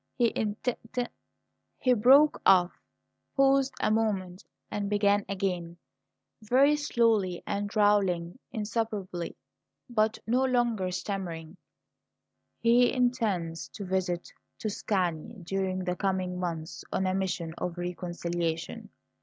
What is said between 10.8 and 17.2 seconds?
stammering: "'He intends to visit Tuscany during the coming month on a